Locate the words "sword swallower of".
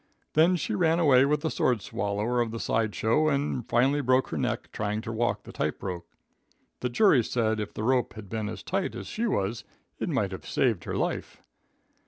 1.51-2.49